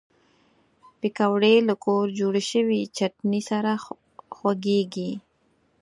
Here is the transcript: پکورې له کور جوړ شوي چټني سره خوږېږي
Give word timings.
پکورې 0.99 1.55
له 1.67 1.75
کور 1.85 2.05
جوړ 2.19 2.33
شوي 2.51 2.81
چټني 2.97 3.41
سره 3.49 3.71
خوږېږي 4.35 5.11